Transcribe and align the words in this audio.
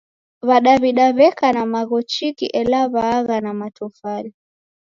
W'adaw'ida 0.47 1.05
w'eka 1.17 1.47
na 1.55 1.63
magho 1.73 1.99
chiki 2.11 2.45
ela 2.61 2.79
w'aagha 2.93 3.37
na 3.45 3.51
matofali 3.59 4.31